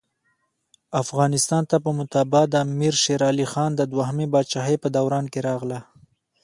[1.01, 5.79] افغانستان ته مطبعه دامیر شېرعلي خان د دوهمي پاچاهۍ په دوران کي راغله.